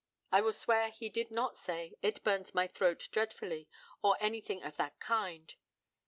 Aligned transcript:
I 0.31 0.41
will 0.41 0.51
swear 0.51 0.89
he 0.89 1.09
did 1.09 1.29
not 1.29 1.59
say, 1.59 1.93
"it 2.01 2.23
burns 2.23 2.55
my 2.55 2.65
throat 2.65 3.07
dreadfully," 3.11 3.69
or 4.01 4.17
anything 4.19 4.63
of 4.63 4.75
that 4.77 4.99
kind. 4.99 5.53